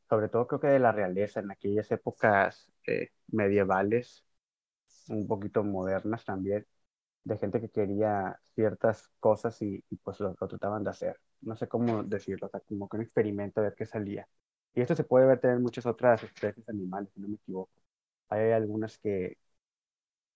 sobre 0.09 0.29
todo 0.29 0.47
creo 0.47 0.61
que 0.61 0.67
de 0.69 0.79
la 0.79 0.93
realeza, 0.93 1.41
en 1.41 1.51
aquellas 1.51 1.91
épocas 1.91 2.71
eh, 2.87 3.11
medievales, 3.29 4.25
un 5.09 5.27
poquito 5.27 5.65
modernas 5.65 6.25
también, 6.25 6.67
de 7.25 7.39
gente 7.39 7.61
que 7.61 7.71
quería 7.71 8.41
ciertas 8.55 9.09
cosas 9.21 9.61
y, 9.63 9.85
pues 10.03 10.21
lo, 10.21 10.35
trataban 10.35 10.85
de 10.85 10.91
hacer. 10.91 11.21
No 11.43 11.57
sé 11.57 11.69
cómo 11.69 12.03
decirlo, 12.05 12.47
o 12.49 12.51
sea, 12.51 12.61
como 12.61 12.89
que 12.89 12.97
un 12.99 13.03
experimento 13.05 13.61
a 13.61 13.65
ver 13.65 13.75
qué 13.77 13.87
salía. 13.87 14.29
Y 14.75 14.81
esto 14.83 14.95
se 14.97 15.05
puede 15.05 15.27
ver 15.27 15.41
en 15.45 15.63
muchas 15.63 15.87
otras 15.87 16.23
especies 16.25 16.69
animales, 16.69 17.11
si 17.15 17.21
no 17.21 17.29
me 17.29 17.37
equivoco. 17.37 17.73
Hay 18.29 18.53
algunas 18.53 18.99
que, 18.99 19.39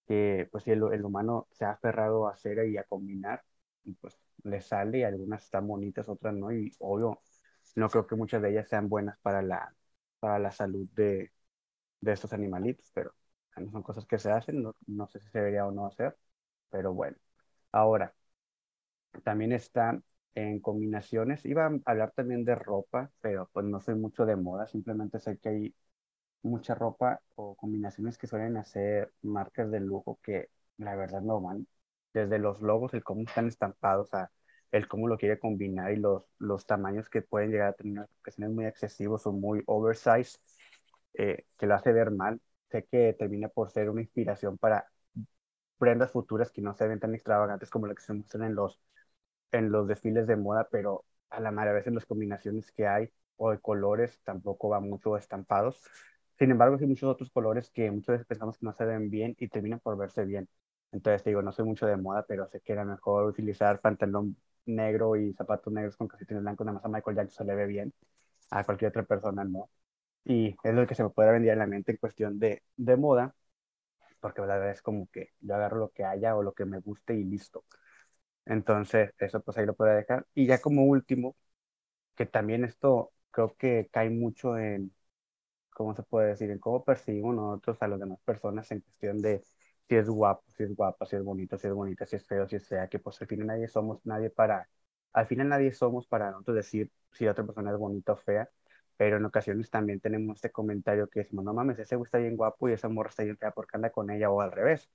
que 0.07 0.49
pues 0.53 0.67
el, 0.69 0.83
el 0.93 1.05
humano 1.05 1.49
se 1.53 1.65
ha 1.65 1.73
aferrado 1.73 2.29
a 2.29 2.33
hacer 2.33 2.67
y 2.69 2.77
a 2.79 2.85
combinar, 2.85 3.43
y 3.85 3.93
pues 3.95 4.19
le 4.45 4.61
sale 4.61 4.99
y 5.01 5.03
algunas 5.05 5.45
están 5.45 5.67
bonitas, 5.69 6.09
otras 6.09 6.35
no, 6.35 6.53
y 6.53 6.71
obvio, 6.81 7.21
no 7.77 7.89
creo 7.91 8.07
que 8.07 8.17
muchas 8.17 8.43
de 8.43 8.51
ellas 8.51 8.69
sean 8.69 8.89
buenas 8.89 9.19
para 9.21 9.43
la, 9.43 9.75
para 10.21 10.39
la 10.39 10.51
salud 10.53 10.89
de, 10.95 11.33
de 12.01 12.13
estos 12.13 12.33
animalitos, 12.33 12.91
pero 12.95 13.15
son 13.73 13.83
cosas 13.83 14.07
que 14.07 14.19
se 14.19 14.31
hacen, 14.31 14.63
no, 14.63 14.75
no 14.87 15.07
sé 15.09 15.21
si 15.21 15.29
se 15.31 15.39
debería 15.39 15.67
o 15.67 15.73
no 15.73 15.87
hacer, 15.87 16.17
pero 16.71 16.93
bueno. 16.95 17.17
Ahora, 17.73 18.15
también 19.25 19.53
están 19.53 20.05
en 20.35 20.61
combinaciones, 20.61 21.45
iba 21.45 21.67
a 21.67 21.79
hablar 21.91 22.13
también 22.13 22.45
de 22.45 22.55
ropa, 22.55 23.11
pero 23.21 23.49
pues 23.53 23.67
no 23.67 23.81
soy 23.81 23.95
mucho 23.95 24.25
de 24.27 24.37
moda, 24.37 24.67
simplemente 24.67 25.19
sé 25.21 25.39
que 25.39 25.49
hay 25.49 25.75
mucha 26.43 26.75
ropa 26.75 27.21
o 27.37 27.55
combinaciones 27.57 28.19
que 28.19 28.27
suelen 28.27 28.57
hacer 28.57 29.13
marcas 29.23 29.71
de 29.71 29.81
lujo 29.81 30.19
que 30.23 30.51
la 30.79 30.95
verdad 30.97 31.23
no 31.23 31.41
van. 31.41 31.67
Desde 32.13 32.39
los 32.39 32.61
logos, 32.63 32.95
el 32.95 33.05
cómo 33.05 33.23
están 33.23 33.49
estampados, 33.49 34.13
a 34.15 34.31
el 34.73 34.89
cómo 34.89 35.09
lo 35.09 35.19
quiere 35.19 35.39
combinar 35.39 35.93
y 35.93 35.97
los, 35.97 36.25
los 36.39 36.67
tamaños 36.67 37.09
que 37.11 37.23
pueden 37.23 37.51
llegar 37.51 37.69
a 37.69 37.73
tener 37.75 38.07
ocasiones 38.21 38.55
muy 38.55 38.67
excesivos 38.67 39.27
o 39.27 39.33
muy 39.33 39.63
oversized. 39.67 40.41
eh, 41.15 41.47
que 41.59 41.67
lo 41.67 41.75
hace 41.75 41.93
ver 41.93 42.11
mal, 42.11 42.41
sé 42.71 42.85
que 42.87 43.15
termina 43.15 43.49
por 43.49 43.71
ser 43.71 43.91
una 43.91 44.01
inspiración 44.03 44.59
para 44.59 44.87
prendas 45.79 46.11
futuras 46.13 46.51
que 46.51 46.63
no 46.63 46.75
se 46.75 46.87
ven 46.89 47.01
tan 47.01 47.15
extravagantes 47.15 47.71
como 47.71 47.87
las 47.87 47.97
que 47.97 48.03
se 48.03 48.13
muestran 48.15 48.45
en 48.45 48.55
los, 48.55 48.81
en 49.53 49.73
los 49.73 49.89
desfiles 49.89 50.27
de 50.27 50.37
moda, 50.37 50.69
pero 50.71 51.05
a 51.31 51.41
la 51.41 51.51
madre 51.53 51.71
a 51.73 51.75
veces 51.75 51.93
las 51.95 52.07
combinaciones 52.07 52.73
que 52.73 52.87
hay 52.89 53.11
o 53.37 53.51
de 53.53 53.61
colores 53.61 54.21
tampoco 54.25 54.69
van 54.71 54.89
mucho 54.91 55.17
estampados. 55.17 55.81
Sin 56.39 56.51
embargo, 56.51 56.77
hay 56.81 56.87
muchos 56.87 57.09
otros 57.11 57.31
colores 57.31 57.71
que 57.71 57.91
muchas 57.91 58.15
veces 58.15 58.27
pensamos 58.27 58.59
que 58.59 58.67
no 58.67 58.73
se 58.73 58.85
ven 58.85 59.11
bien 59.11 59.35
y 59.39 59.49
terminan 59.49 59.81
por 59.81 59.97
verse 59.97 60.25
bien. 60.25 60.49
Entonces, 60.93 61.25
digo, 61.25 61.43
no 61.43 61.53
soy 61.53 61.65
mucho 61.65 61.87
de 61.87 61.97
moda, 61.97 62.25
pero 62.27 62.47
sé 62.49 62.61
que 62.61 62.73
era 62.73 62.85
mejor 62.85 63.25
utilizar 63.27 63.81
pantalón 63.81 64.37
negro 64.67 65.17
y 65.17 65.33
zapatos 65.35 65.73
negros 65.73 65.97
con 65.97 66.09
calcetines 66.09 66.43
blancos, 66.43 66.67
nada 66.67 66.77
más 66.77 66.85
a 66.85 66.89
Michael 66.89 67.17
Jackson 67.17 67.47
se 67.47 67.53
le 67.53 67.55
ve 67.57 67.67
bien, 67.67 67.93
a 68.51 68.65
cualquier 68.65 68.91
otra 68.91 69.05
persona 69.05 69.45
no. 69.45 69.71
Y 70.25 70.57
es 70.65 70.75
lo 70.75 70.87
que 70.87 70.95
se 70.97 71.05
me 71.05 71.11
puede 71.11 71.33
venir 71.33 71.53
a 71.53 71.57
la 71.57 71.67
mente 71.69 71.93
en 71.93 71.99
cuestión 71.99 72.39
de, 72.41 72.63
de 72.77 72.97
moda, 72.97 73.35
porque 74.21 74.41
la 74.43 74.47
verdad 74.57 74.71
es 74.73 74.83
como 74.83 75.09
que 75.11 75.31
yo 75.41 75.55
agarro 75.55 75.79
lo 75.79 75.91
que 75.91 76.05
haya 76.05 76.37
o 76.37 76.43
lo 76.43 76.53
que 76.55 76.65
me 76.65 76.79
guste 76.81 77.15
y 77.15 77.25
listo. 77.25 77.65
Entonces, 78.47 79.13
eso 79.19 79.41
pues 79.43 79.59
ahí 79.59 79.67
lo 79.67 79.75
puedo 79.77 79.95
dejar. 79.95 80.27
Y 80.35 80.47
ya 80.47 80.61
como 80.61 80.85
último, 80.87 81.37
que 82.17 82.27
también 82.27 82.65
esto 82.65 83.13
creo 83.31 83.57
que 83.57 83.89
cae 83.93 84.11
mucho 84.11 84.59
en, 84.59 84.93
¿cómo 85.73 85.95
se 85.95 86.03
puede 86.03 86.29
decir? 86.31 86.51
En 86.51 86.59
cómo 86.59 86.85
percibimos 86.85 87.35
nosotros 87.35 87.79
a 87.83 87.89
las 87.89 87.99
demás 88.01 88.19
personas 88.25 88.71
en 88.71 88.81
cuestión 88.81 89.19
de 89.21 89.43
si 89.89 89.97
es 89.97 90.09
guapo, 90.09 90.45
si 90.51 90.63
es 90.65 90.75
guapa, 90.75 91.07
si 91.07 91.17
es 91.17 91.25
bonito, 91.25 91.59
si 91.59 91.67
es 91.67 91.73
bonita, 91.75 92.07
si 92.07 92.17
es 92.17 92.27
feo, 92.27 92.49
si 92.49 92.57
es 92.57 92.67
fea, 92.69 92.89
que 92.89 92.99
pues 92.99 93.21
al 93.21 93.29
final 93.29 93.47
nadie 93.49 93.69
somos 93.69 94.01
nadie 94.05 94.31
para, 94.31 94.69
al 95.13 95.27
final 95.27 95.49
nadie 95.49 95.73
somos 95.73 96.07
para 96.07 96.31
nosotros 96.31 96.57
decir 96.57 96.91
si 97.13 97.27
otra 97.29 97.45
persona 97.45 97.71
es 97.73 97.79
bonita 97.79 98.13
o 98.13 98.17
fea, 98.17 98.49
pero 98.97 99.17
en 99.17 99.25
ocasiones 99.25 99.71
también 99.71 100.01
tenemos 100.01 100.37
este 100.37 100.51
comentario 100.53 101.09
que 101.09 101.21
decimos, 101.21 101.45
no 101.45 101.53
mames, 101.55 101.79
ese 101.79 101.97
güey 101.97 102.07
está 102.07 102.19
bien 102.19 102.37
guapo 102.37 102.69
y 102.69 102.73
esa 102.73 102.89
morra 102.89 103.11
está 103.11 103.23
bien 103.25 103.37
fea 103.37 103.51
porque 103.53 103.77
anda 103.77 103.91
con 103.91 104.11
ella 104.11 104.31
o 104.31 104.41
al 104.41 104.53
revés. 104.53 104.89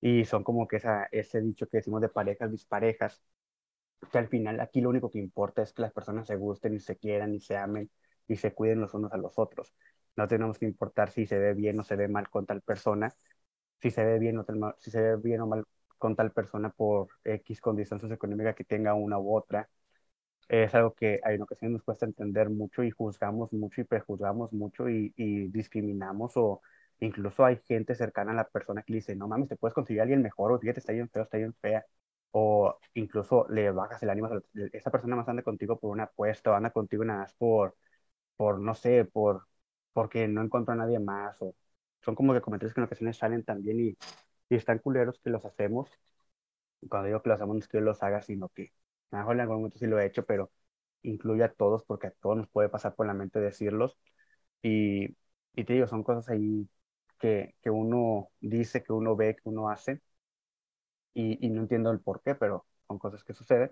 Y 0.00 0.24
son 0.24 0.42
como 0.44 0.66
que 0.68 0.76
esa, 0.76 1.04
ese 1.12 1.40
dicho 1.40 1.68
que 1.68 1.78
decimos 1.78 2.00
de 2.00 2.08
parejas 2.08 2.50
disparejas, 2.50 3.22
que 4.10 4.18
al 4.18 4.28
final 4.28 4.60
aquí 4.60 4.80
lo 4.80 4.90
único 4.90 5.10
que 5.10 5.18
importa 5.18 5.62
es 5.62 5.72
que 5.72 5.82
las 5.82 5.92
personas 5.92 6.26
se 6.26 6.36
gusten 6.36 6.74
y 6.74 6.80
se 6.80 6.96
quieran 6.98 7.34
y 7.34 7.40
se 7.40 7.56
amen 7.56 7.90
y 8.32 8.36
se 8.36 8.54
cuiden 8.54 8.80
los 8.80 8.94
unos 8.94 9.12
a 9.12 9.16
los 9.16 9.38
otros. 9.38 9.74
No 10.16 10.28
tenemos 10.28 10.58
que 10.58 10.66
importar 10.66 11.10
si 11.10 11.26
se 11.26 11.38
ve 11.38 11.54
bien 11.54 11.78
o 11.80 11.84
se 11.84 11.96
ve 11.96 12.08
mal 12.08 12.28
con 12.30 12.46
tal 12.46 12.60
persona, 12.62 13.14
si 13.80 13.90
se 13.90 14.04
ve 14.04 14.18
bien 14.18 14.38
o, 14.38 14.46
si 14.78 14.90
se 14.90 15.00
ve 15.02 15.16
bien 15.16 15.40
o 15.42 15.46
mal 15.46 15.64
con 15.98 16.16
tal 16.16 16.32
persona 16.32 16.70
por 16.70 17.08
X 17.24 17.60
condición 17.60 18.00
socioeconómica 18.00 18.54
que 18.54 18.64
tenga 18.64 18.94
una 18.94 19.18
u 19.18 19.36
otra. 19.36 19.68
Es 20.48 20.74
algo 20.74 20.94
que 20.94 21.20
en 21.24 21.42
ocasiones 21.42 21.74
nos 21.74 21.82
cuesta 21.82 22.04
entender 22.06 22.50
mucho 22.50 22.82
y 22.82 22.90
juzgamos 22.90 23.52
mucho 23.52 23.80
y 23.80 23.84
prejuzgamos 23.84 24.52
mucho 24.52 24.88
y, 24.88 25.12
y 25.16 25.48
discriminamos 25.48 26.32
o 26.36 26.60
incluso 27.00 27.44
hay 27.44 27.58
gente 27.66 27.94
cercana 27.94 28.32
a 28.32 28.34
la 28.34 28.48
persona 28.48 28.82
que 28.82 28.94
dice, 28.94 29.16
no 29.16 29.28
mames, 29.28 29.48
te 29.48 29.56
puedes 29.56 29.74
conseguir 29.74 30.00
a 30.00 30.02
alguien 30.04 30.22
mejor 30.22 30.52
o 30.52 30.58
fíjate, 30.58 30.80
está 30.80 30.92
bien 30.92 31.08
feo, 31.10 31.22
está 31.22 31.38
bien 31.38 31.54
fea 31.54 31.84
o 32.32 32.78
incluso 32.94 33.46
le 33.50 33.70
bajas 33.70 34.02
el 34.02 34.10
ánimo 34.10 34.26
a 34.28 34.42
esa 34.72 34.90
persona 34.90 35.16
más 35.16 35.28
anda 35.28 35.42
contigo 35.42 35.78
por 35.78 35.90
una 35.90 36.04
apuesta 36.04 36.50
o 36.50 36.54
anda 36.54 36.70
contigo 36.70 37.04
nada 37.04 37.20
más 37.20 37.34
por, 37.34 37.76
por 38.36 38.60
no 38.60 38.74
sé, 38.74 39.04
por 39.04 39.46
porque 39.92 40.28
no 40.28 40.42
encuentro 40.42 40.72
a 40.74 40.76
nadie 40.76 40.98
más 40.98 41.36
o 41.40 41.54
son 42.02 42.14
como 42.14 42.32
que 42.34 42.40
comentarios 42.40 42.74
que 42.74 42.80
en 42.80 42.86
ocasiones 42.86 43.16
salen 43.18 43.44
también 43.44 43.80
y, 43.80 43.98
y 44.50 44.56
están 44.56 44.78
culeros 44.80 45.20
que 45.22 45.30
los 45.30 45.44
hacemos. 45.44 45.90
Cuando 46.88 47.06
digo 47.08 47.22
que 47.22 47.28
los 47.30 47.36
hacemos 47.36 47.54
no 47.56 47.60
es 47.60 47.68
que 47.68 47.78
yo 47.78 47.82
los 47.84 48.02
haga, 48.02 48.22
sino 48.22 48.48
que 48.50 48.72
a 49.12 49.22
lo 49.24 49.32
en 49.32 49.40
algún 49.40 49.56
momento 49.58 49.78
sí 49.78 49.86
lo 49.86 49.98
he 50.00 50.06
hecho, 50.06 50.24
pero 50.26 50.50
incluye 51.02 51.44
a 51.44 51.52
todos 51.52 51.84
porque 51.84 52.08
a 52.08 52.10
todos 52.12 52.36
nos 52.38 52.48
puede 52.48 52.68
pasar 52.68 52.94
por 52.94 53.06
la 53.06 53.14
mente 53.14 53.40
decirlos. 53.40 53.98
Y, 54.62 55.16
y 55.54 55.64
te 55.64 55.74
digo, 55.74 55.86
son 55.88 56.02
cosas 56.04 56.28
ahí 56.30 56.68
que, 57.20 57.56
que 57.62 57.70
uno 57.70 58.30
dice, 58.40 58.82
que 58.84 58.92
uno 58.92 59.16
ve, 59.16 59.36
que 59.36 59.48
uno 59.50 59.68
hace 59.70 60.02
y, 61.14 61.44
y 61.46 61.50
no 61.50 61.60
entiendo 61.62 61.90
el 61.90 62.00
por 62.00 62.22
qué, 62.22 62.34
pero 62.34 62.66
son 62.86 62.98
cosas 62.98 63.24
que 63.24 63.34
suceden. 63.34 63.70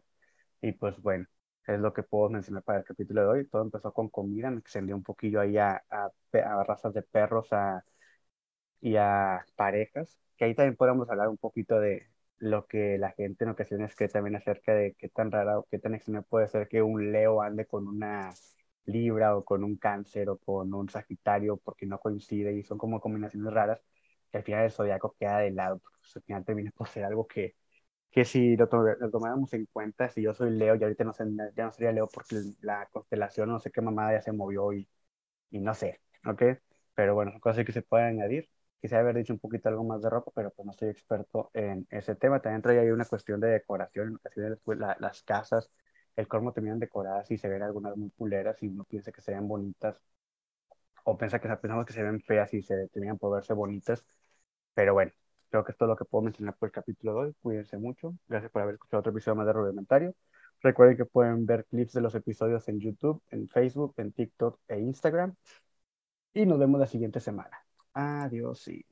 Y 0.62 0.72
pues 0.72 1.00
bueno, 1.02 1.26
es 1.66 1.78
lo 1.80 1.92
que 1.92 2.02
puedo 2.02 2.28
mencionar 2.30 2.62
para 2.62 2.80
el 2.80 2.84
capítulo 2.84 3.22
de 3.22 3.28
hoy. 3.28 3.46
Todo 3.48 3.62
empezó 3.62 3.92
con 3.92 4.08
comida, 4.08 4.50
me 4.50 4.60
extendió 4.60 4.96
un 4.96 5.02
poquillo 5.02 5.40
ahí 5.40 5.56
a, 5.58 5.82
a, 5.90 6.64
razas 6.64 6.94
de 6.94 7.02
perros 7.02 7.52
a, 7.52 7.84
y 8.80 8.96
a 8.96 9.44
parejas, 9.56 10.18
que 10.36 10.44
ahí 10.46 10.54
también 10.54 10.76
podemos 10.76 11.08
hablar 11.10 11.28
un 11.28 11.38
poquito 11.38 11.78
de 11.80 12.08
lo 12.38 12.66
que 12.66 12.98
la 12.98 13.12
gente 13.12 13.44
en 13.44 13.50
ocasiones 13.50 13.94
cree 13.94 14.08
también 14.08 14.36
acerca 14.36 14.74
de 14.74 14.94
qué 14.94 15.08
tan 15.10 15.30
rara 15.30 15.58
o 15.58 15.66
qué 15.70 15.78
tan 15.78 15.94
extraño 15.94 16.22
puede 16.22 16.48
ser 16.48 16.68
que 16.68 16.82
un 16.82 17.12
Leo 17.12 17.42
ande 17.42 17.66
con 17.66 17.86
una 17.88 18.30
Libra 18.86 19.36
o 19.36 19.44
con 19.44 19.62
un 19.64 19.76
Cáncer 19.76 20.30
o 20.30 20.38
con 20.38 20.72
un 20.74 20.88
Sagitario 20.88 21.58
porque 21.58 21.86
no 21.86 21.98
coincide 21.98 22.52
y 22.54 22.62
son 22.64 22.78
como 22.78 23.00
combinaciones 23.00 23.52
raras 23.52 23.80
que 24.30 24.38
al 24.38 24.44
final 24.44 24.64
el 24.64 24.70
zodiaco 24.72 25.14
queda 25.18 25.38
de 25.38 25.50
lado, 25.50 25.78
porque 25.78 25.98
al 26.16 26.22
final 26.22 26.44
termina 26.44 26.70
por 26.72 26.88
ser 26.88 27.04
algo 27.04 27.26
que 27.26 27.56
que 28.10 28.24
si 28.24 28.56
lo, 28.56 28.66
lo, 28.66 29.10
tomáramos 29.10 29.52
en 29.54 29.66
cuenta, 29.66 30.08
si 30.08 30.22
yo 30.22 30.34
soy 30.34 30.50
Leo 30.50 30.74
y 30.76 30.82
ahorita 30.82 31.04
no, 31.04 31.12
sé, 31.14 31.24
ya 31.56 31.64
no 31.64 31.72
sería 31.72 31.92
Leo 31.92 32.08
porque 32.08 32.36
la 32.62 32.86
constelación 32.92 33.48
no 33.50 33.60
sé 33.60 33.70
qué 33.70 33.80
mamada 33.80 34.12
ya 34.14 34.22
se 34.22 34.32
movió 34.32 34.72
y, 34.72 34.88
y 35.50 35.60
no 35.60 35.74
sé, 35.74 36.00
¿ok? 36.26 36.42
Pero 36.94 37.14
bueno, 37.14 37.32
cosas 37.40 37.64
que 37.64 37.72
se 37.72 37.82
pueden 37.82 38.08
añadir. 38.20 38.50
Quise 38.80 38.96
haber 38.96 39.16
dicho 39.16 39.32
un 39.34 39.38
poquito 39.40 39.68
algo 39.68 39.84
más 39.84 40.02
de 40.02 40.10
ropa, 40.10 40.30
pero 40.34 40.50
pues 40.52 40.66
no 40.66 40.72
soy 40.72 40.88
experto 40.90 41.50
en 41.54 41.86
ese 41.90 42.14
tema. 42.16 42.40
También 42.40 42.62
trae 42.62 42.78
ahí 42.78 42.90
una 42.90 43.04
cuestión 43.04 43.40
de 43.40 43.48
decoración, 43.48 44.08
en 44.08 44.14
ocasiones 44.16 44.58
pues, 44.64 44.78
la, 44.78 44.96
las 45.00 45.22
casas, 45.22 45.70
el 46.16 46.28
colmo 46.28 46.52
terminan 46.52 46.78
decoradas 46.78 47.30
y 47.30 47.38
se 47.38 47.48
ven 47.48 47.62
algunas 47.62 47.96
muy 47.96 48.10
puleras 48.10 48.62
y 48.62 48.68
uno 48.68 48.84
piensa 48.84 49.12
que 49.12 49.20
se 49.22 49.32
ven 49.32 49.46
bonitas 49.48 50.00
o 51.04 51.16
piensa 51.18 51.40
que 51.40 51.48
pensamos 51.62 51.86
que 51.86 51.92
se 51.92 52.02
ven 52.02 52.20
feas 52.20 52.52
y 52.54 52.62
se 52.62 52.88
terminan 52.88 53.18
por 53.18 53.34
verse 53.34 53.52
bonitas. 53.54 54.04
Pero 54.74 54.94
bueno, 54.94 55.12
Creo 55.50 55.64
que 55.64 55.72
es 55.72 55.78
todo 55.78 55.88
lo 55.88 55.96
que 55.96 56.04
puedo 56.04 56.22
mencionar 56.22 56.56
por 56.56 56.68
el 56.68 56.72
capítulo 56.72 57.14
de 57.14 57.20
hoy. 57.20 57.34
Cuídense 57.42 57.76
mucho. 57.78 58.14
Gracias 58.28 58.50
por 58.52 58.62
haber 58.62 58.74
escuchado 58.74 59.00
otro 59.00 59.12
episodio 59.12 59.36
más 59.36 59.46
de 59.46 59.52
Rudimentario. 59.52 60.14
Recuerden 60.62 60.96
que 60.96 61.04
pueden 61.06 61.46
ver 61.46 61.66
clips 61.66 61.92
de 61.94 62.00
los 62.02 62.14
episodios 62.14 62.68
en 62.68 62.80
YouTube, 62.80 63.22
en 63.30 63.48
Facebook, 63.48 63.94
en 63.98 64.12
TikTok 64.12 64.58
e 64.68 64.78
Instagram. 64.78 65.34
Y 66.34 66.46
nos 66.46 66.58
vemos 66.58 66.80
la 66.80 66.86
siguiente 66.86 67.20
semana. 67.20 67.64
Adiós 67.94 68.68
y... 68.68 68.84